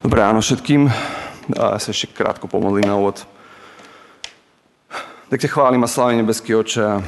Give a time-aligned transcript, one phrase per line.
[0.00, 0.88] Dobré ráno všetkým.
[1.60, 3.20] A ja sa ešte krátko pomodlím na úvod.
[5.28, 7.04] Tak ťa chválim a slávim nebeský oče a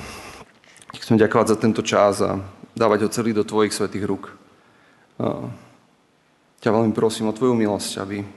[1.00, 2.36] chcem ďakovať za tento čas a
[2.76, 4.36] dávať ho celý do tvojich svetých rúk.
[5.16, 5.48] A
[6.60, 8.28] ťa veľmi prosím o tvoju milosť, aby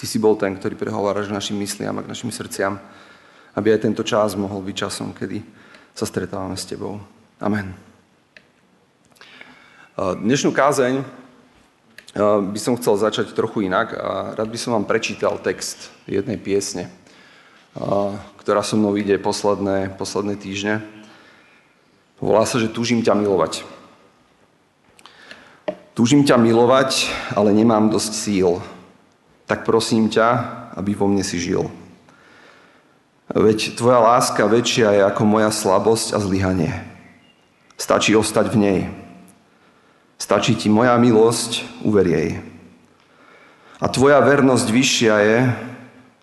[0.00, 2.80] ty si bol ten, ktorý prehováraš našim mysliam a k našim srdciam,
[3.52, 5.44] aby aj tento čas mohol byť časom, kedy
[5.92, 7.04] sa stretávame s tebou.
[7.36, 7.76] Amen.
[10.00, 11.27] Dnešnú kázeň
[12.18, 16.90] by som chcel začať trochu inak a rád by som vám prečítal text jednej piesne,
[18.42, 20.82] ktorá so mnou ide posledné, posledné týždne.
[22.18, 23.62] Volá sa, že túžim ťa milovať.
[25.94, 27.06] Túžim ťa milovať,
[27.38, 28.58] ale nemám dosť síl.
[29.46, 30.26] Tak prosím ťa,
[30.74, 31.70] aby vo mne si žil.
[33.30, 36.74] Veď tvoja láska väčšia je ako moja slabosť a zlyhanie.
[37.78, 38.80] Stačí ostať v nej.
[40.18, 42.30] Stačí ti moja milosť, uver jej.
[43.78, 45.38] A tvoja vernosť vyššia je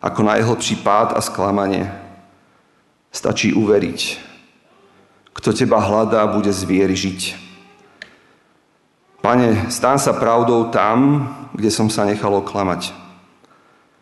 [0.04, 1.88] ako najhlbší pád a sklamanie.
[3.16, 4.20] Stačí uveriť.
[5.32, 7.22] Kto teba hľadá, bude zviery žiť.
[9.24, 12.92] Pane, stan sa pravdou tam, kde som sa nechal oklamať.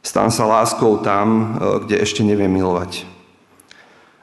[0.04, 3.06] Stan sa láskou tam, kde ešte neviem milovať.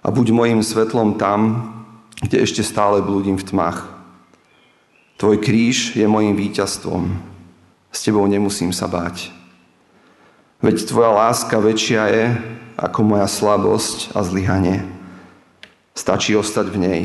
[0.03, 1.73] A buď mojim svetlom tam,
[2.21, 4.00] kde ešte stále blúdim v tmách.
[5.21, 7.13] Tvoj kríž je mojim víťazstvom.
[7.93, 9.29] S tebou nemusím sa báť.
[10.65, 12.25] Veď tvoja láska väčšia je
[12.81, 14.81] ako moja slabosť a zlyhanie.
[15.93, 17.03] Stačí ostať v nej.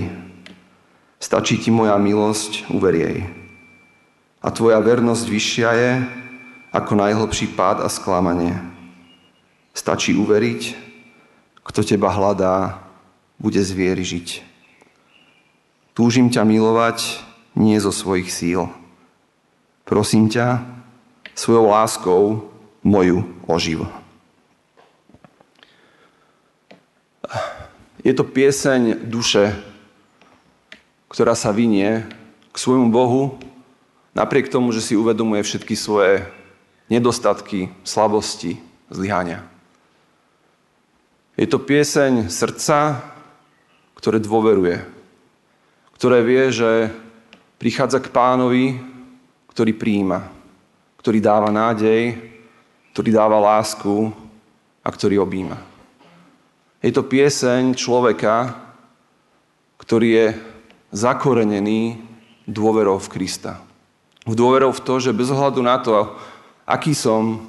[1.19, 3.19] Stačí ti moja milosť, uver jej.
[4.39, 5.91] A tvoja vernosť vyššia je
[6.71, 8.55] ako najhlbší pád a sklamanie.
[9.75, 10.61] Stačí uveriť,
[11.67, 12.79] kto teba hľadá,
[13.35, 14.39] bude zviery žiť.
[15.91, 17.24] Túžim ťa milovať,
[17.55, 18.67] nie zo svojich síl.
[19.87, 20.63] Prosím ťa,
[21.35, 22.23] svojou láskou
[22.83, 23.87] moju oživ.
[28.05, 29.57] Je to pieseň duše,
[31.09, 32.05] ktorá sa vynie
[32.53, 33.41] k svojmu Bohu,
[34.13, 36.21] napriek tomu, že si uvedomuje všetky svoje
[36.87, 38.61] nedostatky, slabosti,
[38.93, 39.41] zlyhania.
[41.35, 43.01] Je to pieseň srdca,
[43.97, 44.85] ktoré dôveruje,
[45.97, 46.71] ktoré vie, že
[47.59, 48.75] prichádza k pánovi,
[49.51, 50.27] ktorý príjima,
[50.99, 52.17] ktorý dáva nádej,
[52.91, 54.11] ktorý dáva lásku
[54.83, 55.59] a ktorý objíma.
[56.83, 58.53] Je to pieseň človeka,
[59.81, 60.27] ktorý je
[60.93, 61.99] zakorenený
[62.45, 63.59] dôverou v Krista.
[64.25, 66.13] V dôverou v to, že bez ohľadu na to,
[66.65, 67.45] aký som,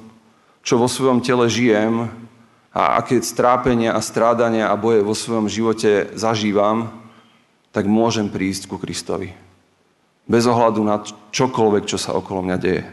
[0.61, 2.11] čo vo svojom tele žijem
[2.73, 6.91] a aké strápenia a strádania a boje vo svojom živote zažívam,
[7.73, 9.33] tak môžem prísť ku Kristovi.
[10.27, 10.99] Bez ohľadu na
[11.31, 12.83] čokoľvek, čo sa okolo mňa deje.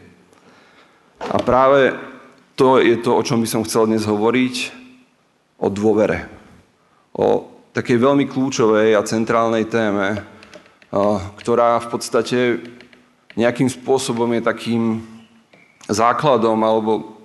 [1.18, 1.90] A práve
[2.54, 4.86] to je to, o čom by som chcel dnes hovoriť,
[5.58, 6.30] o dôvere.
[7.14, 10.22] O takej veľmi kľúčovej a centrálnej téme,
[11.42, 12.38] ktorá v podstate
[13.34, 14.82] nejakým spôsobom je takým
[15.90, 17.18] základom alebo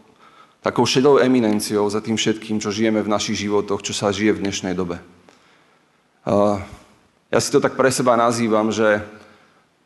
[0.65, 4.41] takou šedou eminenciou za tým všetkým, čo žijeme v našich životoch, čo sa žije v
[4.41, 4.97] dnešnej dobe.
[7.29, 9.05] Ja si to tak pre seba nazývam, že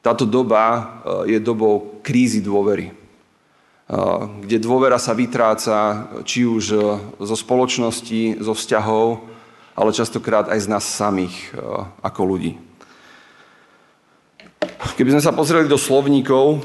[0.04, 2.96] táto doba eh, je dobou krízy dôvery, eh,
[4.44, 6.84] kde dôvera sa vytráca či už eh,
[7.24, 9.24] zo spoločnosti, zo vzťahov,
[9.74, 11.50] ale častokrát aj z nás samých
[12.06, 12.62] ako ľudí.
[14.94, 16.62] Keby sme sa pozreli do slovníkov,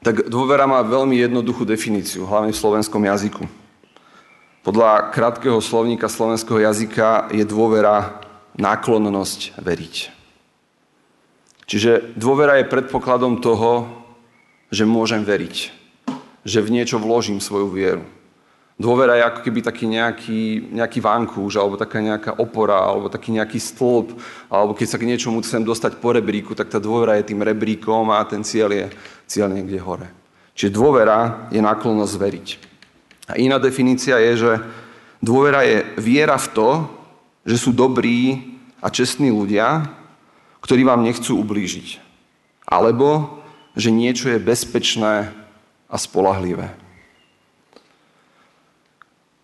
[0.00, 3.44] tak dôvera má veľmi jednoduchú definíciu, hlavne v slovenskom jazyku.
[4.64, 8.24] Podľa krátkeho slovníka slovenského jazyka je dôvera
[8.56, 10.17] náklonnosť veriť.
[11.68, 13.84] Čiže dôvera je predpokladom toho,
[14.72, 15.56] že môžem veriť.
[16.48, 18.04] Že v niečo vložím svoju vieru.
[18.78, 23.58] Dôvera je ako keby taký nejaký, nejaký vankúš, alebo taká nejaká opora, alebo taký nejaký
[23.58, 24.14] stĺp,
[24.46, 28.06] alebo keď sa k niečomu chcem dostať po rebríku, tak tá dôvera je tým rebríkom
[28.14, 28.86] a ten cieľ je
[29.26, 30.06] cieľ niekde hore.
[30.54, 32.48] Čiže dôvera je náklonnosť veriť.
[33.28, 34.52] A iná definícia je, že
[35.18, 36.68] dôvera je viera v to,
[37.44, 39.97] že sú dobrí a čestní ľudia,
[40.68, 41.96] ktorí vám nechcú ublížiť.
[42.68, 43.40] Alebo,
[43.72, 45.32] že niečo je bezpečné
[45.88, 46.68] a spolahlivé.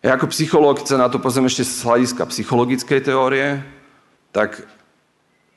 [0.04, 3.64] Ja ako psychológ, sa na to pozriem ešte z hľadiska psychologickej teórie,
[4.36, 4.68] tak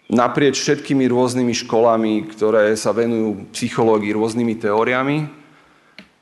[0.08, 5.28] naprieč všetkými rôznymi školami, ktoré sa venujú psychológii rôznymi teóriami,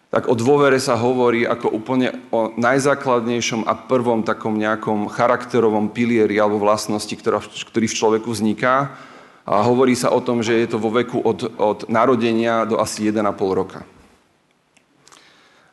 [0.10, 6.34] tak o dôvere sa hovorí ako úplne o najzákladnejšom a prvom takom nejakom charakterovom pilieri
[6.42, 8.98] alebo vlastnosti, ktorá, ktorý v človeku vzniká
[9.46, 13.14] a hovorí sa o tom, že je to vo veku od, od narodenia do asi
[13.14, 13.22] 1,5
[13.54, 13.86] roka.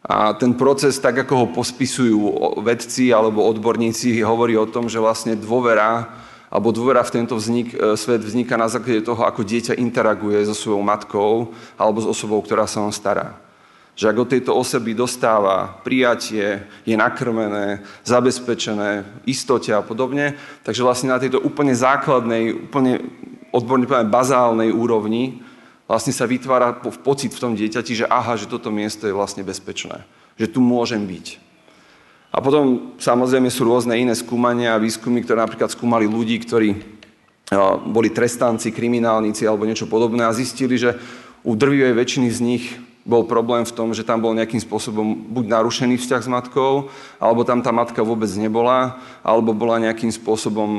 [0.03, 2.19] A ten proces, tak ako ho pospisujú
[2.61, 6.11] vedci alebo odborníci, hovorí o tom, že vlastne dôvera
[6.53, 10.53] alebo dôvera v tento vznik, e, svet vzniká na základe toho, ako dieťa interaguje so
[10.53, 11.49] svojou matkou
[11.81, 13.41] alebo s osobou, ktorá sa on stará.
[13.97, 21.17] Že ak od tejto osoby dostáva prijatie, je nakrmené, zabezpečené, istote a podobne, takže vlastne
[21.17, 23.01] na tejto úplne základnej, úplne
[23.53, 25.45] odborne povedané bazálnej úrovni
[25.85, 30.09] vlastne sa vytvára pocit v tom dieťati, že aha, že toto miesto je vlastne bezpečné.
[30.41, 31.37] Že tu môžem byť.
[32.33, 36.81] A potom samozrejme sú rôzne iné skúmania a výskumy, ktoré napríklad skúmali ľudí, ktorí
[37.93, 40.97] boli trestanci, kriminálnici alebo niečo podobné a zistili, že
[41.45, 42.65] u drvivej väčšiny z nich
[43.05, 46.89] bol problém v tom, že tam bol nejakým spôsobom buď narušený vzťah s matkou,
[47.21, 50.71] alebo tam tá matka vôbec nebola, alebo bola nejakým spôsobom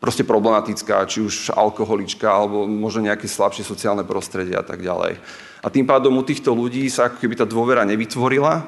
[0.00, 5.20] proste problematická, či už alkoholička, alebo možno nejaké slabšie sociálne prostredie a tak ďalej.
[5.60, 8.64] A tým pádom u týchto ľudí sa ako keby tá dôvera nevytvorila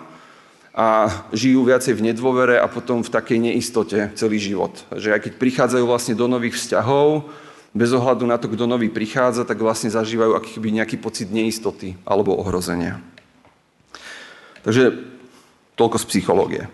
[0.77, 4.77] a žijú viacej v nedôvere a potom v takej neistote celý život.
[4.93, 7.25] Že aj keď prichádzajú vlastne do nových vzťahov,
[7.73, 12.37] bez ohľadu na to, kto nový prichádza, tak vlastne zažívajú akýby nejaký pocit neistoty alebo
[12.37, 13.01] ohrozenia.
[14.61, 14.93] Takže
[15.81, 16.65] toľko z psychológie.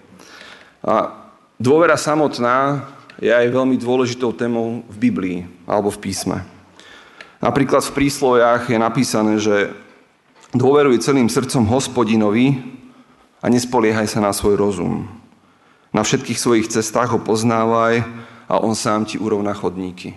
[0.83, 1.15] A
[1.63, 6.39] dôvera samotná je aj veľmi dôležitou témou v Biblii alebo v písme.
[7.39, 9.71] Napríklad v príslovách je napísané, že
[10.55, 12.59] dôveruj celým srdcom hospodinovi
[13.43, 15.07] a nespoliehaj sa na svoj rozum.
[15.95, 18.03] Na všetkých svojich cestách ho poznávaj
[18.51, 20.15] a on sám ti urovná chodníky.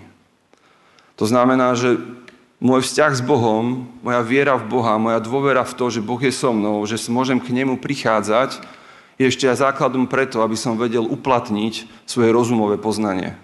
[1.22, 2.02] To znamená, že
[2.58, 6.34] môj vzťah s Bohom, moja viera v Boha, moja dôvera v to, že Boh je
[6.34, 8.62] so mnou, že môžem k nemu prichádzať,
[9.22, 13.38] je ešte aj základom preto, aby som vedel uplatniť svoje rozumové poznanie.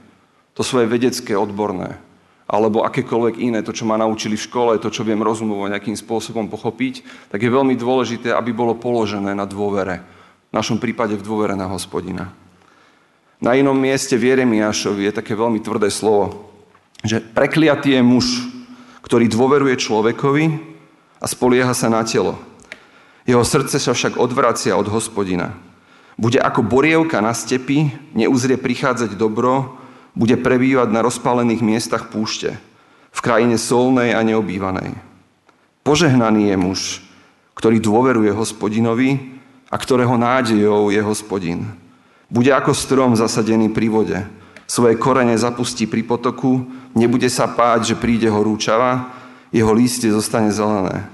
[0.57, 2.01] To svoje vedecké, odborné.
[2.49, 6.49] Alebo akékoľvek iné, to, čo ma naučili v škole, to, čo viem rozumovo nejakým spôsobom
[6.49, 10.01] pochopiť, tak je veľmi dôležité, aby bolo položené na dôvere.
[10.49, 12.33] V našom prípade v dôvere na hospodina.
[13.37, 16.49] Na inom mieste v Jeremiášovi je také veľmi tvrdé slovo,
[17.05, 18.25] že prekliatý je muž,
[19.05, 20.45] ktorý dôveruje človekovi
[21.21, 22.39] a spolieha sa na telo.
[23.27, 25.51] Jeho srdce sa však odvracia od hospodina.
[26.15, 29.77] Bude ako borievka na stepi, neuzrie prichádzať dobro,
[30.17, 32.55] bude prebývať na rozpálených miestach púšte,
[33.11, 34.95] v krajine solnej a neobývanej.
[35.85, 36.79] Požehnaný je muž,
[37.53, 39.37] ktorý dôveruje hospodinovi
[39.69, 41.67] a ktorého nádejou je hospodin.
[42.31, 44.19] Bude ako strom zasadený pri vode,
[44.67, 49.15] svoje korene zapustí pri potoku, nebude sa páť, že príde horúčava,
[49.51, 51.07] jeho lístie zostane zelené.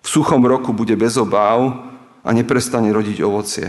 [0.00, 1.86] V suchom roku bude bez obáv
[2.24, 3.68] a neprestane rodiť ovocie.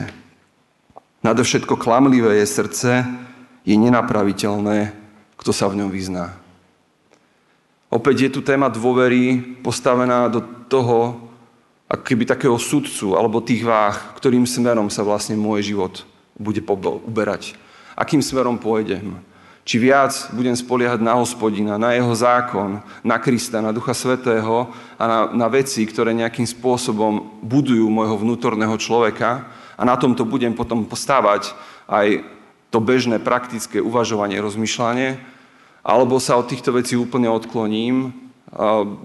[1.21, 2.91] Nadovšetko klamlivé je srdce,
[3.61, 4.95] je nenapraviteľné,
[5.37, 6.33] kto sa v ňom vyzná.
[7.91, 10.41] Opäť je tu téma dôvery postavená do
[10.71, 11.29] toho,
[11.91, 16.07] ako keby takého sudcu alebo tých váh, ktorým smerom sa vlastne môj život
[16.39, 16.63] bude
[17.05, 17.53] uberať.
[17.93, 19.19] Akým smerom pôjdem?
[19.71, 24.67] Či viac budem spoliehať na hospodina, na jeho zákon, na Krista, na Ducha Svetého
[24.99, 29.47] a na, na veci, ktoré nejakým spôsobom budujú môjho vnútorného človeka,
[29.79, 31.55] a na tomto budem potom postávať
[31.87, 32.19] aj
[32.67, 35.15] to bežné praktické uvažovanie, rozmýšľanie,
[35.87, 38.11] alebo sa od týchto vecí úplne odkloním,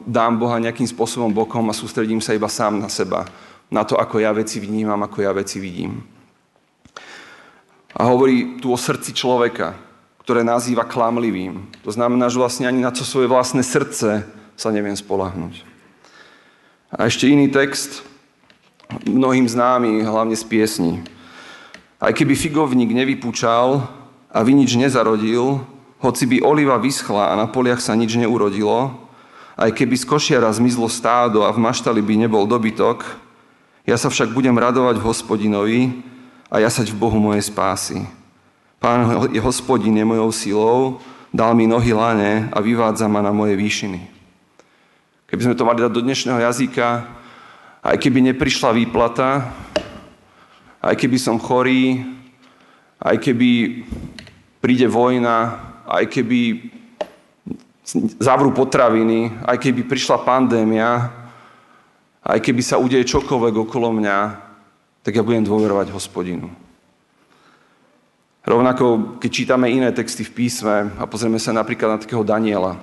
[0.03, 3.23] dám Boha nejakým spôsobom bokom a sústredím sa iba sám na seba,
[3.71, 6.03] na to, ako ja veci vnímam, ako ja veci vidím.
[7.95, 9.86] A hovorí tu o srdci človeka,
[10.27, 11.71] ktoré nazýva klamlivým.
[11.87, 14.27] To znamená, že vlastne ani na to svoje vlastné srdce
[14.59, 15.63] sa neviem spolahnuť.
[16.91, 18.03] A ešte iný text,
[19.07, 20.93] mnohým známy, hlavne z piesní.
[22.03, 23.87] Aj keby figovník nevypúčal
[24.27, 25.63] a vinič nezarodil,
[26.03, 28.99] hoci by oliva vyschla a na poliach sa nič neurodilo,
[29.55, 33.07] aj keby z košiara zmizlo stádo a v maštali by nebol dobytok,
[33.87, 35.81] ja sa však budem radovať v hospodinovi
[36.51, 38.26] a jasať v Bohu mojej spásy.
[38.77, 41.01] Pán je hospodin je mojou silou,
[41.33, 44.01] dal mi nohy lane a vyvádza ma na moje výšiny.
[45.27, 47.09] Keby sme to mali dať do dnešného jazyka,
[47.83, 49.49] aj keby neprišla výplata,
[50.83, 52.05] aj keby som chorý,
[53.01, 53.83] aj keby
[54.61, 55.57] príde vojna,
[55.89, 56.71] aj keby
[58.19, 61.11] zavrú potraviny, aj keby prišla pandémia,
[62.27, 64.19] aj keby sa udeje čokoľvek okolo mňa,
[65.07, 66.66] tak ja budem dôverovať hospodinu.
[68.47, 72.79] Rovnako, keď čítame iné texty v písme a pozrieme sa napríklad na takého Daniela,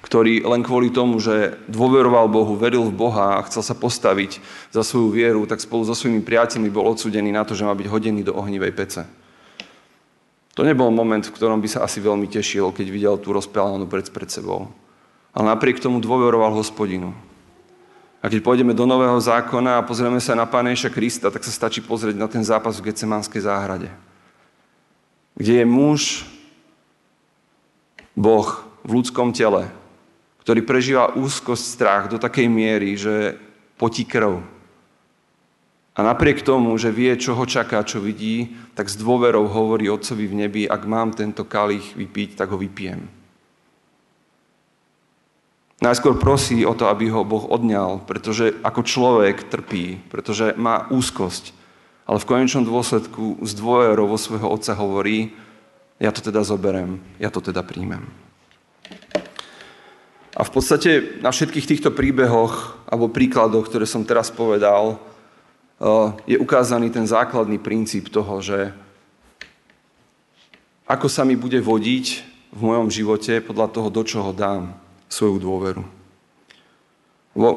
[0.00, 4.40] ktorý len kvôli tomu, že dôveroval Bohu, veril v Boha a chcel sa postaviť
[4.72, 7.84] za svoju vieru, tak spolu so svojimi priateľmi bol odsudený na to, že má byť
[7.84, 9.04] hodený do ohnivej pece.
[10.56, 14.08] To nebol moment, v ktorom by sa asi veľmi tešil, keď videl tú rozpálenú pred,
[14.08, 14.72] pred sebou.
[15.36, 17.12] Ale napriek tomu dôveroval hospodinu.
[18.24, 21.84] A keď pôjdeme do Nového zákona a pozrieme sa na Páneša Krista, tak sa stačí
[21.84, 24.11] pozrieť na ten zápas v Getsemanskej záhrade.
[25.36, 26.00] Kde je muž,
[28.12, 28.48] Boh
[28.84, 29.72] v ľudskom tele,
[30.44, 33.38] ktorý prežíva úzkosť, strach do takej miery, že
[33.80, 34.42] potí krv.
[35.92, 40.24] A napriek tomu, že vie, čo ho čaká, čo vidí, tak s dôverou hovorí Otcovi
[40.24, 43.04] v nebi, ak mám tento kalich vypiť, tak ho vypijem.
[45.82, 51.50] Najskôr prosí o to, aby ho Boh odňal, pretože ako človek trpí, pretože má úzkosť.
[52.02, 55.32] Ale v konečnom dôsledku z vo svojho otca hovorí,
[56.02, 58.02] ja to teda zoberem, ja to teda príjmem.
[60.32, 64.96] A v podstate na všetkých týchto príbehoch alebo príkladoch, ktoré som teraz povedal,
[65.78, 68.72] eh, je ukázaný ten základný princíp toho, že
[70.88, 72.06] ako sa mi bude vodiť
[72.52, 74.76] v mojom živote podľa toho, do čoho dám
[75.08, 75.84] svoju dôveru.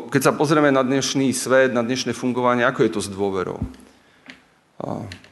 [0.07, 3.59] Keď sa pozrieme na dnešný svet, na dnešné fungovanie, ako je to s dôverou?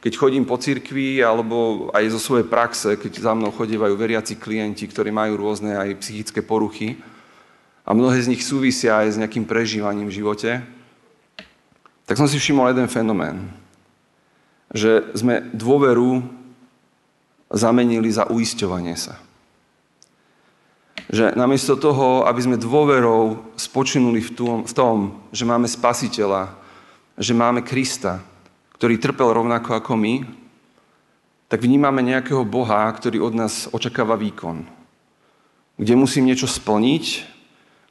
[0.00, 4.88] Keď chodím po cirkvi, alebo aj zo svojej praxe, keď za mnou chodívajú veriaci klienti,
[4.88, 6.96] ktorí majú rôzne aj psychické poruchy,
[7.84, 10.64] a mnohé z nich súvisia aj s nejakým prežívaním v živote,
[12.08, 13.52] tak som si všimol jeden fenomén.
[14.72, 16.24] Že sme dôveru
[17.52, 19.20] zamenili za uisťovanie sa.
[21.12, 24.96] Že namiesto toho, aby sme dôverou spočinuli v tom, v tom,
[25.28, 26.56] že máme spasiteľa,
[27.20, 28.24] že máme Krista,
[28.74, 30.14] ktorý trpel rovnako ako my,
[31.48, 34.66] tak vnímame nejakého Boha, ktorý od nás očakáva výkon.
[35.78, 37.04] Kde musím niečo splniť,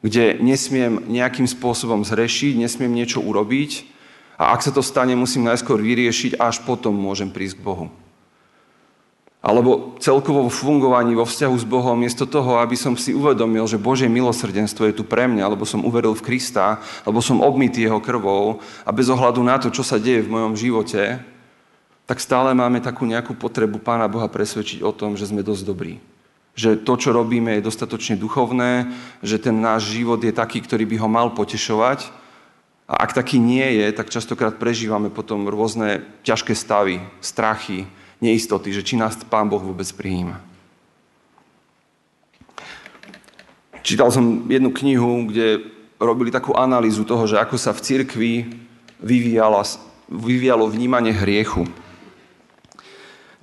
[0.03, 3.87] kde nesmiem nejakým spôsobom zrešiť, nesmiem niečo urobiť
[4.35, 7.87] a ak sa to stane, musím najskôr vyriešiť a až potom môžem prísť k Bohu
[9.43, 13.75] alebo celkovo vo fungovaní, vo vzťahu s Bohom, miesto toho, aby som si uvedomil, že
[13.75, 17.99] Božie milosrdenstvo je tu pre mňa, alebo som uveril v Krista, alebo som obmytý jeho
[17.99, 21.19] krvou a bez ohľadu na to, čo sa deje v mojom živote,
[22.07, 25.99] tak stále máme takú nejakú potrebu Pána Boha presvedčiť o tom, že sme dosť dobrí.
[26.55, 30.95] Že to, čo robíme, je dostatočne duchovné, že ten náš život je taký, ktorý by
[31.03, 32.15] ho mal potešovať.
[32.87, 37.87] A ak taký nie je, tak častokrát prežívame potom rôzne ťažké stavy, strachy,
[38.23, 40.39] neistoty, že či nás Pán Boh vôbec prijíma.
[43.83, 45.67] Čítal som jednu knihu, kde
[45.99, 48.33] robili takú analýzu toho, že ako sa v cirkvi
[49.03, 49.59] vyvíjalo,
[50.07, 51.67] vyvíjalo vnímanie hriechu.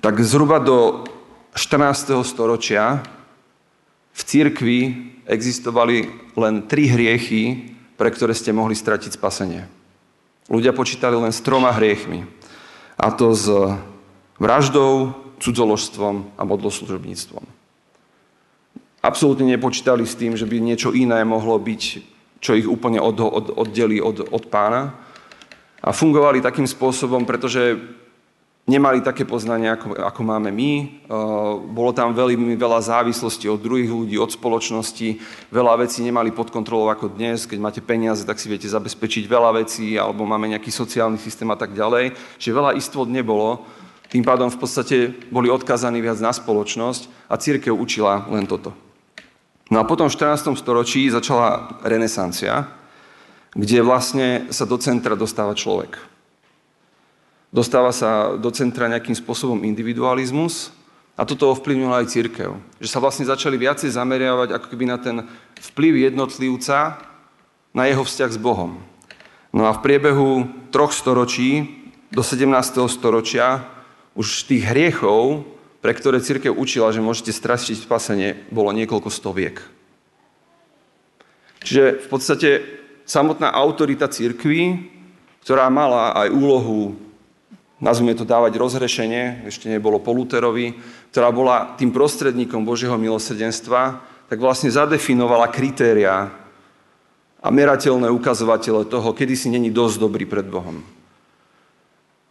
[0.01, 1.05] Tak zhruba do
[1.53, 2.25] 14.
[2.25, 3.05] storočia
[4.17, 4.79] v cirkvi
[5.29, 9.69] existovali len tri hriechy, pre ktoré ste mohli stratiť spasenie.
[10.49, 12.25] Ľudia počítali len s troma hriechmi.
[12.97, 13.77] A to z
[14.41, 17.45] vraždou, cudzoložstvom a modloslužobníctvom.
[19.01, 21.81] Absolútne nepočítali s tým, že by niečo iné mohlo byť,
[22.41, 24.97] čo ich úplne od, od, oddelí od, od pána.
[25.81, 27.81] A fungovali takým spôsobom, pretože
[28.69, 31.01] nemali také poznanie, ako, ako máme my.
[31.73, 35.17] Bolo tam veľmi veľa závislosti od druhých ľudí, od spoločnosti.
[35.49, 37.49] Veľa vecí nemali pod kontrolou ako dnes.
[37.49, 41.57] Keď máte peniaze, tak si viete zabezpečiť veľa vecí, alebo máme nejaký sociálny systém a
[41.57, 42.13] tak ďalej.
[42.37, 43.65] Čiže veľa istôt nebolo.
[44.11, 48.75] Tým pádom v podstate boli odkazaní viac na spoločnosť a církev učila len toto.
[49.71, 50.51] No a potom v 14.
[50.59, 52.67] storočí začala renesancia,
[53.55, 55.95] kde vlastne sa do centra dostáva človek.
[57.55, 60.75] Dostáva sa do centra nejakým spôsobom individualizmus
[61.15, 62.51] a toto ovplyvnilo aj církev.
[62.83, 65.23] Že sa vlastne začali viacej zameriavať ako keby na ten
[65.71, 66.99] vplyv jednotlivca
[67.71, 68.75] na jeho vzťah s Bohom.
[69.55, 71.79] No a v priebehu troch storočí
[72.11, 72.51] do 17.
[72.91, 73.67] storočia
[74.15, 75.47] už tých hriechov,
[75.81, 79.57] pre ktoré církev učila, že môžete stratiť spasenie, bolo niekoľko stoviek.
[81.61, 82.49] Čiže v podstate
[83.05, 84.89] samotná autorita církvy,
[85.41, 86.97] ktorá mala aj úlohu,
[87.81, 90.77] nazvime to dávať rozhrešenie, ešte nebolo po Luterovi,
[91.09, 96.29] ktorá bola tým prostredníkom Božieho milosrdenstva, tak vlastne zadefinovala kritéria
[97.41, 101.00] a merateľné ukazovatele toho, kedy si není dosť dobrý pred Bohom.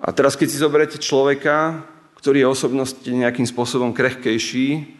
[0.00, 1.84] A teraz, keď si zoberete človeka,
[2.16, 4.96] ktorý je osobnosti nejakým spôsobom krehkejší,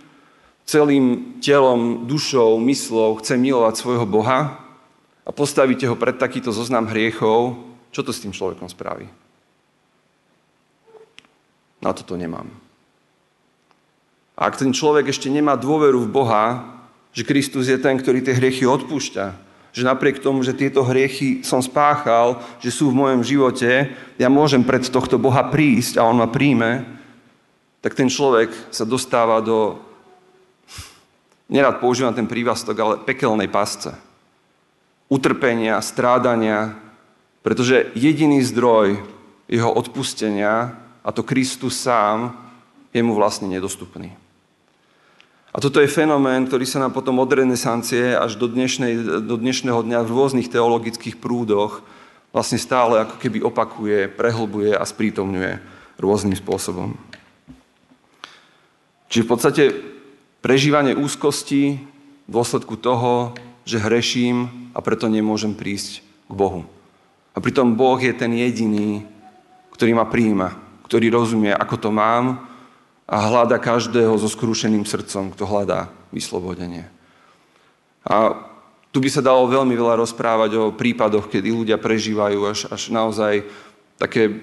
[0.69, 4.61] celým telom, dušou, myslou chce milovať svojho Boha
[5.25, 7.59] a postavíte ho pred takýto zoznam hriechov,
[7.91, 9.09] čo to s tým človekom spraví?
[11.81, 12.47] Na toto nemám.
[14.37, 16.45] A ak ten človek ešte nemá dôveru v Boha,
[17.11, 21.63] že Kristus je ten, ktorý tie hriechy odpúšťa, že napriek tomu, že tieto hriechy som
[21.63, 26.27] spáchal, že sú v mojom živote, ja môžem pred tohto Boha prísť a On ma
[26.27, 26.85] príjme,
[27.81, 29.81] tak ten človek sa dostáva do,
[31.49, 33.95] nerad používam ten prívastok, ale pekelnej pasce.
[35.11, 36.79] utrpenia, strádania,
[37.43, 39.03] pretože jediný zdroj
[39.51, 40.71] jeho odpustenia,
[41.03, 42.31] a to Kristus sám,
[42.95, 44.15] je mu vlastne nedostupný.
[45.51, 49.83] A toto je fenomén, ktorý sa nám potom od renesancie až do, dnešnej, do dnešného
[49.83, 51.83] dňa v rôznych teologických prúdoch
[52.31, 55.59] vlastne stále ako keby opakuje, prehlbuje a sprítomňuje
[55.99, 56.95] rôznym spôsobom.
[59.11, 59.63] Čiže v podstate
[60.39, 63.35] prežívanie úzkosti v dôsledku toho,
[63.67, 66.63] že hreším a preto nemôžem prísť k Bohu.
[67.35, 69.03] A pritom Boh je ten jediný,
[69.75, 70.55] ktorý ma prijíma,
[70.87, 72.50] ktorý rozumie, ako to mám
[73.11, 76.87] a hľada každého so skrúšeným srdcom, kto hľadá vyslobodenie.
[78.07, 78.47] A
[78.95, 83.43] tu by sa dalo veľmi veľa rozprávať o prípadoch, kedy ľudia prežívajú až, až naozaj
[83.99, 84.39] také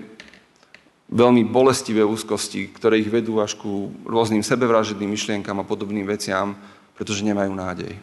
[1.08, 6.52] veľmi bolestivé úzkosti, ktoré ich vedú až ku rôznym sebevražedným myšlienkam a podobným veciam,
[7.00, 7.96] pretože nemajú nádej.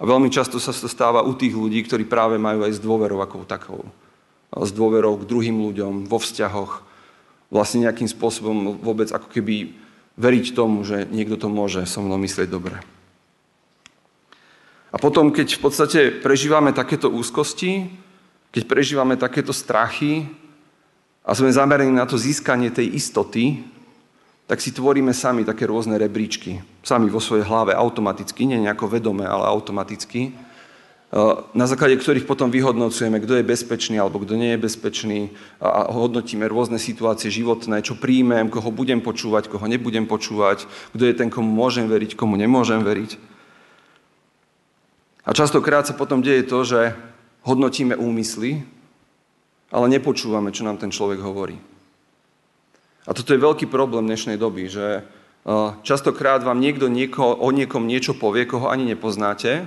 [0.00, 3.20] A veľmi často sa to stáva u tých ľudí, ktorí práve majú aj s dôverou
[3.20, 3.84] ako takou.
[4.56, 6.80] S dôverou k druhým ľuďom, vo vzťahoch.
[7.52, 9.87] Vlastne nejakým spôsobom vôbec ako keby
[10.18, 12.82] veriť tomu, že niekto to môže so mnou myslieť dobre.
[14.90, 17.86] A potom, keď v podstate prežívame takéto úzkosti,
[18.50, 20.26] keď prežívame takéto strachy
[21.22, 23.62] a sme zamerení na to získanie tej istoty,
[24.48, 26.64] tak si tvoríme sami také rôzne rebríčky.
[26.80, 30.32] Sami vo svojej hlave automaticky, nie nejako vedome, ale automaticky.
[31.56, 35.20] Na základe ktorých potom vyhodnocujeme, kto je bezpečný alebo kto nie je bezpečný
[35.56, 41.16] a hodnotíme rôzne situácie životné, čo príjmem, koho budem počúvať, koho nebudem počúvať, kto je
[41.16, 43.16] ten, komu môžem veriť, komu nemôžem veriť.
[45.24, 46.92] A častokrát sa potom deje to, že
[47.40, 48.68] hodnotíme úmysly,
[49.72, 51.56] ale nepočúvame, čo nám ten človek hovorí.
[53.08, 55.08] A toto je veľký problém dnešnej doby, že
[55.88, 59.64] častokrát vám niekto nieko, o niekom niečo povie, koho ani nepoznáte,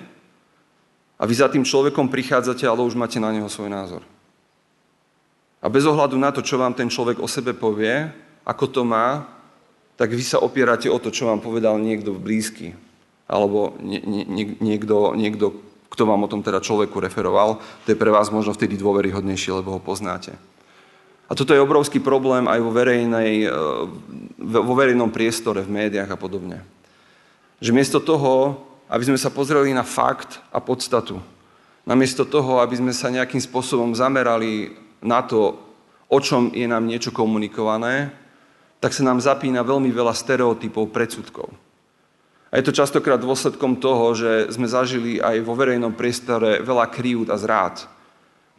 [1.22, 4.02] a vy za tým človekom prichádzate, ale už máte na neho svoj názor.
[5.62, 8.10] A bez ohľadu na to, čo vám ten človek o sebe povie,
[8.42, 9.30] ako to má,
[9.94, 12.74] tak vy sa opierate o to, čo vám povedal niekto blízky.
[13.30, 15.54] Alebo nie, nie, niekto, niekto,
[15.94, 17.62] kto vám o tom teda človeku referoval.
[17.86, 20.34] To je pre vás možno vtedy dôveryhodnejšie, lebo ho poznáte.
[21.30, 23.50] A toto je obrovský problém aj vo, verejnej, e,
[24.42, 26.66] vo verejnom priestore, v médiách a podobne.
[27.62, 28.58] Že miesto toho,
[28.92, 31.24] aby sme sa pozreli na fakt a podstatu.
[31.88, 35.56] Namiesto toho, aby sme sa nejakým spôsobom zamerali na to,
[36.12, 38.12] o čom je nám niečo komunikované,
[38.84, 41.48] tak sa nám zapína veľmi veľa stereotypov, predsudkov.
[42.52, 47.32] A je to častokrát dôsledkom toho, že sme zažili aj vo verejnom priestore veľa kryút
[47.32, 47.88] a zrád,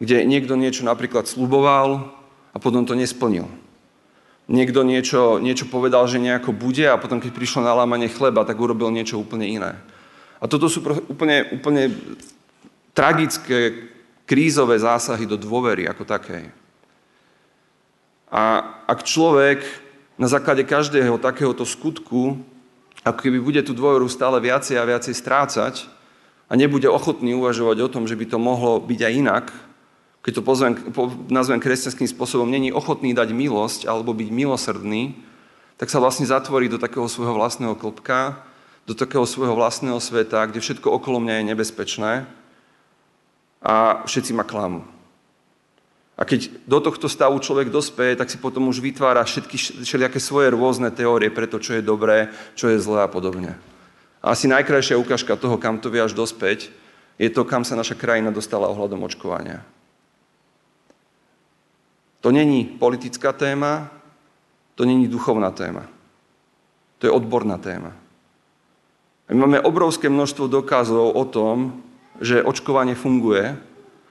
[0.01, 2.09] kde niekto niečo napríklad sluboval
[2.49, 3.45] a potom to nesplnil.
[4.49, 8.57] Niekto niečo, niečo povedal, že nejako bude a potom, keď prišlo na lámanie chleba, tak
[8.57, 9.77] urobil niečo úplne iné.
[10.43, 11.87] A toto sú úplne, úplne
[12.91, 13.87] tragické,
[14.27, 16.51] krízové zásahy do dôvery ako takej.
[18.27, 19.63] A ak človek
[20.19, 22.43] na základe každého takéhoto skutku,
[23.07, 25.87] ako keby bude tú dôveru stále viacej a viacej strácať
[26.51, 29.45] a nebude ochotný uvažovať o tom, že by to mohlo byť aj inak,
[30.23, 35.19] keď to pozvem, po, nazvem kresťanským spôsobom, není ochotný dať milosť alebo byť milosrdný,
[35.75, 38.43] tak sa vlastne zatvorí do takého svojho vlastného klopka
[38.83, 42.11] do takého svojho vlastného sveta, kde všetko okolo mňa je nebezpečné
[43.63, 44.83] a všetci ma klamú.
[46.13, 50.53] A keď do tohto stavu človek dospeje, tak si potom už vytvára všetky, všelijaké svoje
[50.53, 53.57] rôzne teórie pre to, čo je dobré, čo je zlé a podobne.
[54.21, 56.69] A asi najkrajšia ukážka toho, kam to vie až dospäť,
[57.17, 59.65] je to, kam sa naša krajina dostala ohľadom očkovania.
[62.21, 63.91] To není politická téma,
[64.75, 65.89] to není duchovná téma.
[67.01, 68.02] To je odborná téma.
[69.31, 71.79] My máme obrovské množstvo dokazov o tom,
[72.19, 73.55] že očkovanie funguje,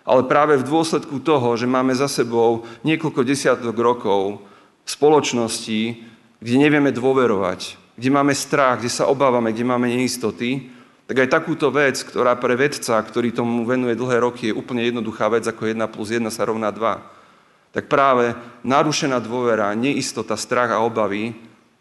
[0.03, 4.41] ale práve v dôsledku toho, že máme za sebou niekoľko desiatok rokov
[4.89, 6.01] spoločnosti,
[6.43, 10.73] kde nevieme dôverovať, kde máme strach, kde sa obávame, kde máme neistoty,
[11.07, 15.29] tak aj takúto vec, ktorá pre vedca, ktorý tomu venuje dlhé roky, je úplne jednoduchá
[15.29, 17.77] vec, ako 1 plus 1 sa rovná 2.
[17.77, 18.33] Tak práve
[18.65, 21.37] narušená dôvera, neistota, strach a obavy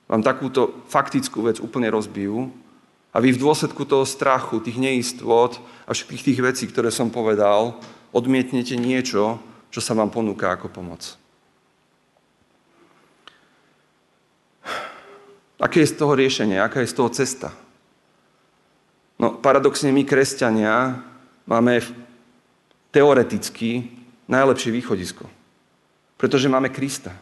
[0.05, 2.51] vám takúto faktickú vec úplne rozbijú
[3.11, 7.75] a vy v dôsledku toho strachu, tých neistôt a všetkých tých vecí, ktoré som povedal,
[8.15, 11.19] odmietnete niečo, čo sa vám ponúka ako pomoc.
[15.61, 16.57] Aké je z toho riešenie?
[16.57, 17.53] Aká je z toho cesta?
[19.21, 20.97] No, paradoxne my, kresťania,
[21.45, 21.85] máme
[22.89, 23.93] teoreticky
[24.25, 25.29] najlepšie východisko.
[26.17, 27.13] Pretože máme Krista.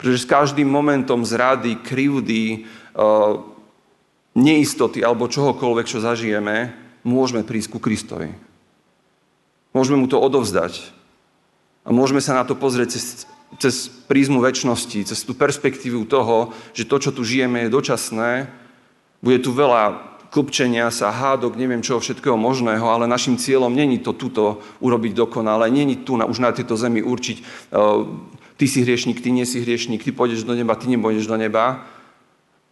[0.00, 2.64] Pretože s každým momentom zrady, krivdy,
[2.96, 3.55] uh,
[4.36, 8.30] neistoty alebo čohokoľvek, čo zažijeme, môžeme prísť ku Kristovi.
[9.72, 10.92] Môžeme mu to odovzdať.
[11.86, 13.24] A môžeme sa na to pozrieť cez,
[13.56, 13.74] cez
[14.10, 18.52] prízmu väčšnosti, cez tú perspektívu toho, že to, čo tu žijeme, je dočasné.
[19.24, 24.12] Bude tu veľa klupčenia sa, hádok, neviem čoho všetkého možného, ale našim cieľom není to
[24.12, 27.36] tuto urobiť dokonale, není tu na, už na tejto zemi určiť,
[27.72, 28.04] uh,
[28.60, 31.86] ty si hriešnik, ty nie si hriešnik, ty pôjdeš do neba, ty nebudeš do neba.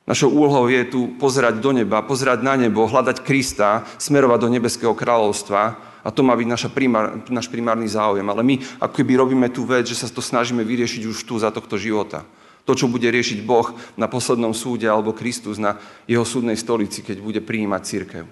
[0.05, 4.93] Našou úlohou je tu pozerať do neba, pozerať na nebo, hľadať Krista, smerovať do nebeského
[4.93, 8.29] kráľovstva a to má byť naša primár, náš primárny záujem.
[8.29, 11.49] Ale my ako keby robíme tú vec, že sa to snažíme vyriešiť už tu za
[11.49, 12.29] tohto života.
[12.69, 17.25] To, čo bude riešiť Boh na poslednom súde alebo Kristus na jeho súdnej stolici, keď
[17.25, 18.25] bude prijímať církev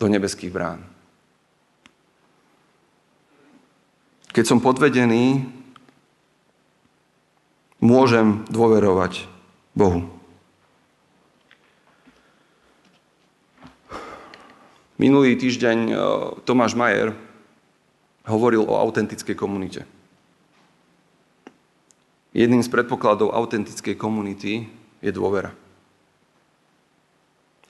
[0.00, 0.80] do nebeských brán.
[4.32, 5.44] Keď som podvedený,
[7.84, 9.28] môžem dôverovať
[9.76, 10.17] Bohu.
[14.98, 15.94] Minulý týždeň e,
[16.42, 17.14] Tomáš Majer
[18.26, 19.86] hovoril o autentickej komunite.
[22.34, 24.66] Jedným z predpokladov autentickej komunity
[24.98, 25.54] je dôvera.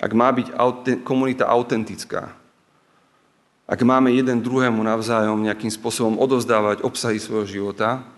[0.01, 0.57] Ak má byť
[1.05, 2.33] komunita autentická,
[3.69, 8.09] ak máme jeden druhému navzájom nejakým spôsobom odovzdávať obsahy svojho života,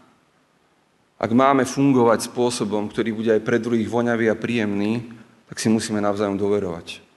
[1.19, 5.11] ak máme fungovať spôsobom, ktorý bude aj pre druhých voňavý a príjemný,
[5.51, 7.10] tak si musíme navzájom doverovať.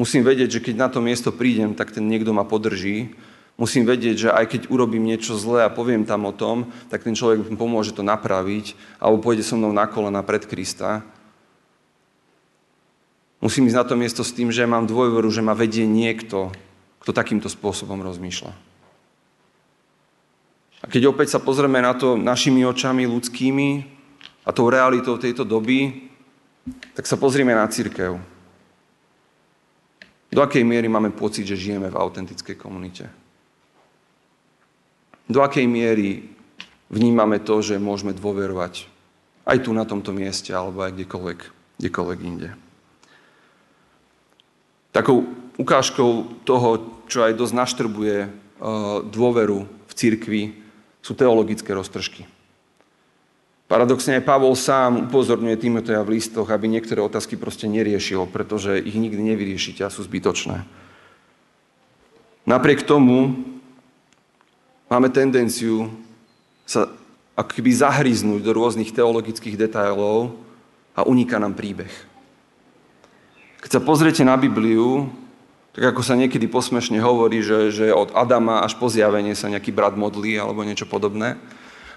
[0.00, 3.12] Musím vedieť, že keď na to miesto prídem, tak ten niekto ma podrží.
[3.60, 7.12] Musím vedieť, že aj keď urobím niečo zlé a poviem tam o tom, tak ten
[7.12, 11.04] človek mi pomôže to napraviť alebo pôjde so mnou na kolena pred Krista.
[13.44, 16.48] Musím ísť na to miesto s tým, že mám dôveru, že ma vedie niekto,
[17.04, 18.56] kto takýmto spôsobom rozmýšľa.
[20.80, 23.84] A keď opäť sa pozrieme na to našimi očami ľudskými
[24.48, 26.08] a tou realitou tejto doby,
[26.96, 28.39] tak sa pozrieme na církev.
[30.30, 33.10] Do akej miery máme pocit, že žijeme v autentickej komunite?
[35.26, 36.30] Do akej miery
[36.90, 38.86] vnímame to, že môžeme dôverovať
[39.46, 41.40] aj tu na tomto mieste, alebo aj kdekoľvek,
[41.82, 42.50] kdekoľvek inde.
[44.94, 45.26] Takou
[45.58, 48.30] ukážkou toho, čo aj dosť naštrbuje uh,
[49.06, 50.42] dôveru v cirkvi,
[51.02, 52.26] sú teologické roztržky.
[53.70, 58.98] Paradoxne aj Pavol sám upozorňuje Timoteja v listoch, aby niektoré otázky proste neriešil, pretože ich
[58.98, 60.66] nikdy nevyriešite a sú zbytočné.
[62.50, 63.46] Napriek tomu
[64.90, 65.86] máme tendenciu
[66.66, 66.90] sa
[67.38, 70.34] ako keby zahryznúť do rôznych teologických detailov
[70.98, 71.94] a uniká nám príbeh.
[73.62, 75.14] Keď sa pozriete na Bibliu,
[75.78, 79.70] tak ako sa niekedy posmešne hovorí, že, že od Adama až po zjavenie sa nejaký
[79.70, 81.38] brat modlí alebo niečo podobné,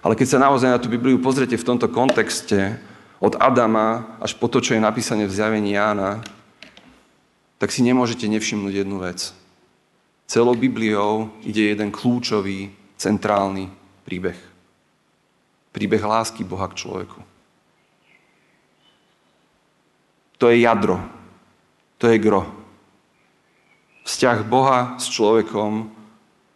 [0.04, 2.76] ale keď sa naozaj na tú Bibliu pozriete v tomto kontexte,
[3.24, 6.20] od Adama až po to, čo je napísané v zjavení Jána,
[7.56, 9.32] tak si nemôžete nevšimnúť jednu vec.
[10.28, 13.72] Celou Bibliou ide jeden kľúčový, centrálny
[14.04, 14.36] príbeh.
[15.72, 17.24] Príbeh lásky Boha k človeku.
[20.44, 21.00] To je jadro.
[22.04, 22.44] To je gro.
[24.04, 25.88] Vzťah Boha s človekom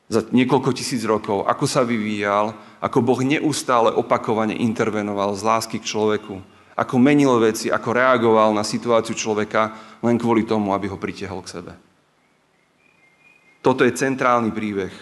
[0.07, 5.89] za niekoľko tisíc rokov, ako sa vyvíjal, ako Boh neustále opakovane intervenoval z lásky k
[5.89, 6.39] človeku,
[6.79, 11.59] ako menil veci, ako reagoval na situáciu človeka len kvôli tomu, aby ho pritiahol k
[11.59, 11.73] sebe.
[13.59, 14.93] Toto je centrálny príbeh.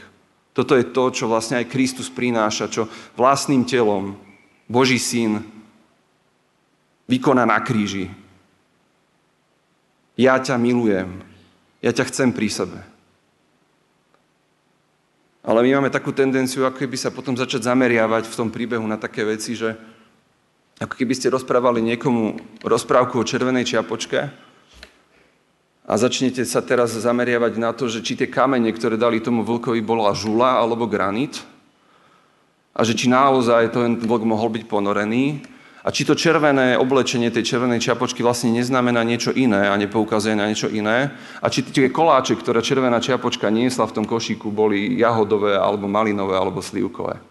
[0.55, 4.17] Toto je to, čo vlastne aj Kristus prináša, čo vlastným telom
[4.65, 5.43] Boží syn
[7.05, 8.09] vykoná na kríži.
[10.17, 11.21] Ja ťa milujem.
[11.83, 12.94] Ja ťa chcem pri sebe.
[15.45, 18.97] Ale my máme takú tendenciu, ako keby sa potom začať zameriavať v tom príbehu na
[18.97, 19.77] také veci, že
[20.81, 24.25] ako keby ste rozprávali niekomu rozprávku o červenej čiapočke
[25.85, 29.85] a začnete sa teraz zameriavať na to, že či tie kamene, ktoré dali tomu vlkovi,
[29.85, 31.45] bola žula alebo granit
[32.73, 35.45] a že či naozaj ten vlk mohol byť ponorený
[35.85, 40.49] a či to červené oblečenie tej červenej čiapočky vlastne neznamená niečo iné a nepoukazuje na
[40.49, 41.13] niečo iné.
[41.37, 46.33] A či tie koláče, ktoré červená čiapočka niesla v tom košíku, boli jahodové, alebo malinové,
[46.33, 47.21] alebo slivkové.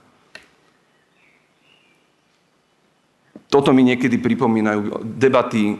[3.50, 5.74] Toto mi niekedy pripomínajú debaty,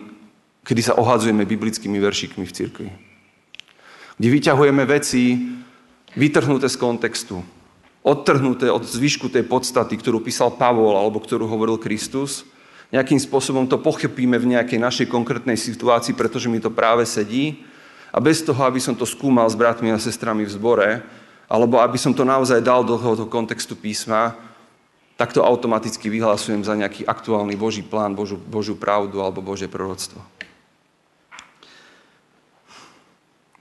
[0.67, 2.91] kedy sa ohadzujeme biblickými veršikmi v cirkvi.
[4.19, 5.47] Kde vyťahujeme veci
[6.19, 7.39] vytrhnuté z kontextu,
[8.03, 12.51] odtrhnuté od zvyšku tej podstaty, ktorú písal Pavol alebo ktorú hovoril Kristus
[12.93, 17.65] nejakým spôsobom to pochopíme v nejakej našej konkrétnej situácii, pretože mi to práve sedí.
[18.15, 20.91] A bez toho, aby som to skúmal s bratmi a sestrami v zbore,
[21.51, 24.39] alebo aby som to naozaj dal do tohoto kontextu písma,
[25.15, 30.19] tak to automaticky vyhlasujem za nejaký aktuálny Boží plán, Božú, Božiu pravdu alebo Božie proroctvo.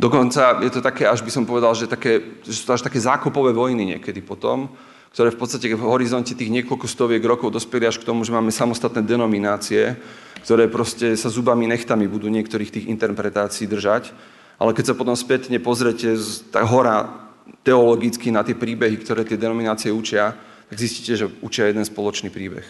[0.01, 2.99] Dokonca je to také, až by som povedal, že, také, že sú to až také
[2.99, 4.67] zákopové vojny niekedy potom,
[5.13, 8.49] ktoré v podstate v horizonte tých niekoľko stoviek rokov dospeli až k tomu, že máme
[8.49, 9.95] samostatné denominácie,
[10.41, 14.09] ktoré proste sa zubami nechtami budú niektorých tých interpretácií držať.
[14.57, 17.29] Ale keď sa potom spätne pozrete z tá hora
[17.61, 20.33] teologicky na tie príbehy, ktoré tie denominácie učia,
[20.67, 22.65] tak zistíte, že učia jeden spoločný príbeh.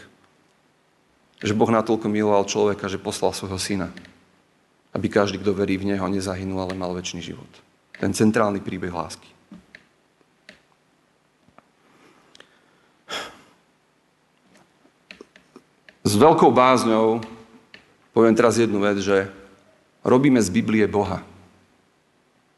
[1.39, 3.89] Že Boh natoľko miloval človeka, že poslal svojho syna
[4.93, 7.49] aby každý, kto verí v Neho, nezahynul, ale mal väčší život.
[7.97, 9.32] Ten centrálny príbeh lásky.
[16.03, 17.23] S veľkou bázňou
[18.11, 19.31] poviem teraz jednu vec, že
[20.03, 21.23] robíme z Biblie Boha.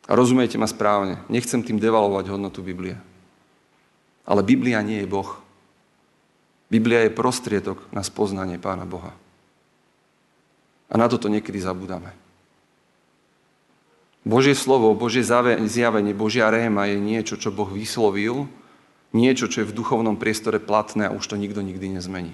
[0.10, 1.22] A rozumiete ma správne.
[1.30, 2.98] Nechcem tým devalovať hodnotu Biblie.
[4.26, 5.38] Ale Biblia nie je Boh.
[6.74, 9.14] Biblia je prostriedok na spoznanie Pána Boha.
[10.90, 12.14] A na toto niekedy zabudáme.
[14.26, 18.50] Božie slovo, Božie zjavenie, Božia réma je niečo, čo Boh vyslovil,
[19.14, 22.34] niečo, čo je v duchovnom priestore platné a už to nikto nikdy nezmení.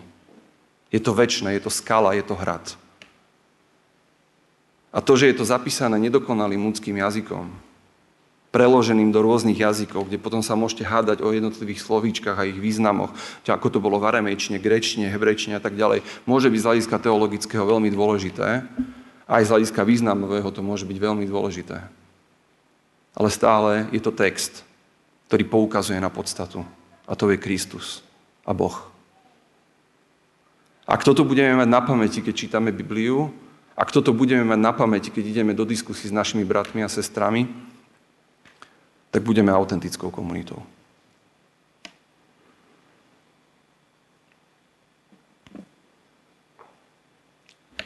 [0.91, 2.75] Je to väčšie, je to skala, je to hrad.
[4.91, 7.47] A to, že je to zapísané nedokonalým ľudským jazykom,
[8.51, 13.15] preloženým do rôznych jazykov, kde potom sa môžete hádať o jednotlivých slovíčkach a ich významoch,
[13.47, 17.63] ako to bolo v aramejčine, grečine, hebrejčine a tak ďalej, môže byť z hľadiska teologického
[17.63, 18.67] veľmi dôležité,
[19.31, 21.79] aj z hľadiska významového to môže byť veľmi dôležité.
[23.15, 24.67] Ale stále je to text,
[25.31, 26.67] ktorý poukazuje na podstatu.
[27.07, 28.03] A to je Kristus
[28.43, 28.75] a Boh.
[30.89, 33.29] Ak toto budeme mať na pamäti, keď čítame Bibliu,
[33.77, 37.47] ak toto budeme mať na pamäti, keď ideme do diskusí s našimi bratmi a sestrami,
[39.11, 40.63] tak budeme autentickou komunitou.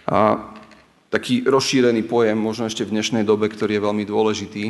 [0.05, 0.37] A
[1.09, 4.65] taký rozšírený pojem, možno ešte v dnešnej dobe, ktorý je veľmi dôležitý,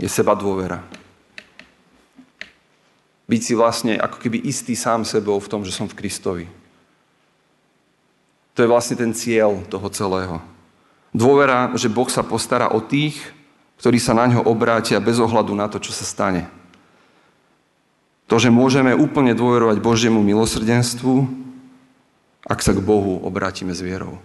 [0.00, 0.80] je seba dôvera.
[3.28, 6.46] Byť si vlastne ako keby istý sám sebou v tom, že som v Kristovi.
[8.58, 10.42] To je vlastne ten cieľ toho celého.
[11.14, 13.14] Dôvera, že Boh sa postará o tých,
[13.78, 16.50] ktorí sa na ňo obrátia bez ohľadu na to, čo sa stane.
[18.26, 21.30] To, že môžeme úplne dôverovať Božiemu milosrdenstvu,
[22.50, 24.18] ak sa k Bohu obrátime s vierou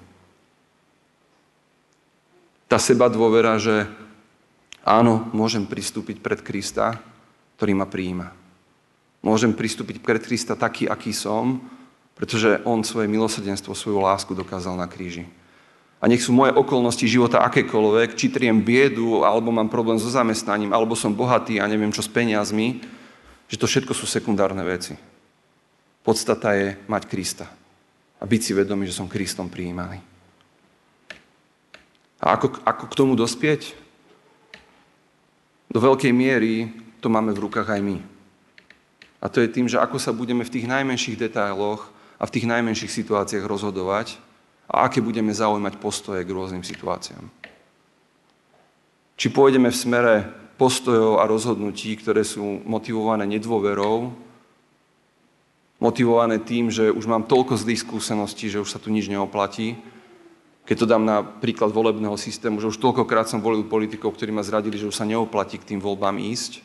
[2.74, 3.86] tá seba dôvera, že
[4.82, 6.98] áno, môžem pristúpiť pred Krista,
[7.62, 8.34] ktorý ma prijíma.
[9.22, 11.62] Môžem pristúpiť pred Krista taký, aký som,
[12.14, 15.26] pretože On svoje milosrdenstvo, svoju lásku dokázal na kríži.
[16.04, 20.76] A nech sú moje okolnosti života akékoľvek, či triem biedu, alebo mám problém so zamestnaním,
[20.76, 22.84] alebo som bohatý a neviem čo s peniazmi,
[23.48, 25.00] že to všetko sú sekundárne veci.
[26.04, 27.48] Podstata je mať Krista
[28.20, 30.04] a byť si vedomý, že som Kristom prijímaný.
[32.20, 33.76] A ako, ako k tomu dospieť?
[35.72, 36.72] Do veľkej miery
[37.04, 37.98] to máme v rukách aj my.
[39.24, 41.88] A to je tým, že ako sa budeme v tých najmenších detailoch
[42.24, 44.16] a v tých najmenších situáciách rozhodovať
[44.72, 47.28] a aké budeme zaujímať postoje k rôznym situáciám.
[49.20, 50.16] Či pôjdeme v smere
[50.56, 54.16] postojov a rozhodnutí, ktoré sú motivované nedôverou,
[55.84, 59.76] motivované tým, že už mám toľko zlých skúseností, že už sa tu nič neoplatí,
[60.64, 64.48] keď to dám na príklad volebného systému, že už toľkokrát som volil politikov, ktorí ma
[64.48, 66.64] zradili, že už sa neoplatí k tým voľbám ísť,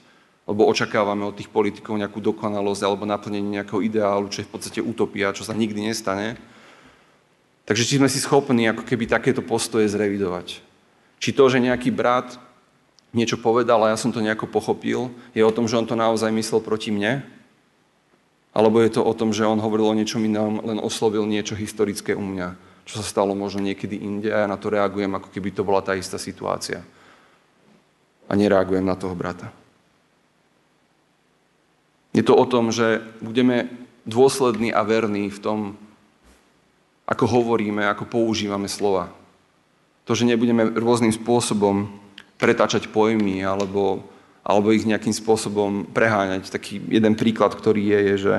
[0.48, 4.80] lebo očakávame od tých politikov nejakú dokonalosť alebo naplnenie nejakého ideálu, čo je v podstate
[4.80, 6.40] utopia, čo sa nikdy nestane.
[7.68, 10.64] Takže či sme si schopní ako keby takéto postoje zrevidovať.
[11.20, 12.40] Či to, že nejaký brat
[13.12, 16.32] niečo povedal a ja som to nejako pochopil, je o tom, že on to naozaj
[16.32, 17.20] myslel proti mne?
[18.56, 22.16] Alebo je to o tom, že on hovoril o niečom inom, len oslovil niečo historické
[22.16, 22.68] u mňa?
[22.88, 25.84] čo sa stalo možno niekedy inde a ja na to reagujem, ako keby to bola
[25.84, 26.80] tá istá situácia.
[28.24, 29.52] A nereagujem na toho brata.
[32.18, 33.70] Je to o tom, že budeme
[34.02, 35.58] dôslední a verní v tom,
[37.06, 39.14] ako hovoríme, ako používame slova.
[40.02, 41.86] To, že nebudeme rôznym spôsobom
[42.34, 44.02] pretáčať pojmy alebo,
[44.42, 46.50] alebo ich nejakým spôsobom preháňať.
[46.50, 48.34] Taký jeden príklad, ktorý je, je, že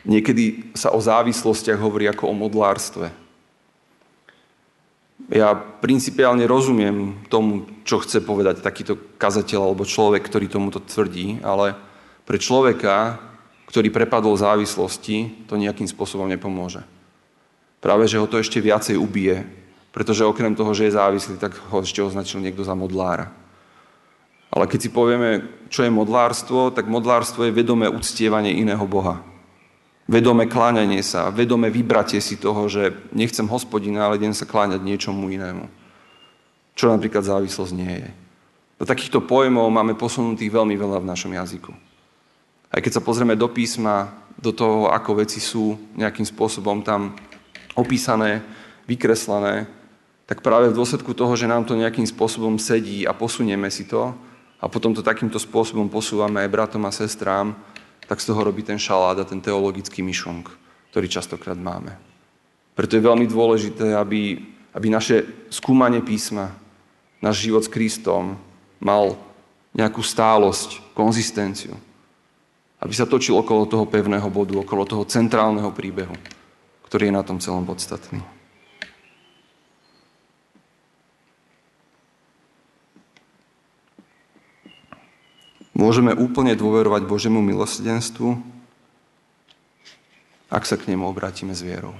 [0.00, 3.12] Niekedy sa o závislostiach hovorí ako o modlárstve.
[5.30, 11.78] Ja principiálne rozumiem tomu, čo chce povedať takýto kazateľ alebo človek, ktorý tomuto tvrdí, ale
[12.26, 13.22] pre človeka,
[13.70, 16.82] ktorý prepadol závislosti, to nejakým spôsobom nepomôže.
[17.78, 19.46] Práve, že ho to ešte viacej ubije,
[19.94, 23.30] pretože okrem toho, že je závislý, tak ho ešte označil niekto za modlára.
[24.50, 29.22] Ale keď si povieme, čo je modlárstvo, tak modlárstvo je vedomé uctievanie iného Boha
[30.10, 35.30] vedomé kláňanie sa, vedomé vybratie si toho, že nechcem hospodina, ale idem sa kláňať niečomu
[35.30, 35.70] inému.
[36.74, 38.08] čo napríklad závislosť nie je.
[38.80, 41.76] Do takýchto pojmov máme posunutých veľmi veľa v našom jazyku.
[42.72, 44.08] Aj keď sa pozrieme do písma,
[44.40, 47.12] do toho, ako veci sú nejakým spôsobom tam
[47.76, 48.40] opísané,
[48.88, 49.68] vykreslené,
[50.24, 54.16] tak práve v dôsledku toho, že nám to nejakým spôsobom sedí a posunieme si to
[54.56, 57.52] a potom to takýmto spôsobom posúvame aj bratom a sestrám,
[58.10, 60.50] tak z toho robí ten šalát a ten teologický myšunk,
[60.90, 61.94] ktorý častokrát máme.
[62.74, 66.50] Preto je veľmi dôležité, aby, aby naše skúmanie písma,
[67.22, 68.34] náš život s Kristom
[68.82, 69.14] mal
[69.70, 71.78] nejakú stálosť, konzistenciu.
[72.82, 76.18] Aby sa točil okolo toho pevného bodu, okolo toho centrálneho príbehu,
[76.90, 78.18] ktorý je na tom celom podstatný.
[85.80, 88.36] Môžeme úplne dôverovať Božemu milosrdenstvu,
[90.52, 91.96] ak sa k nemu obrátime s vierou.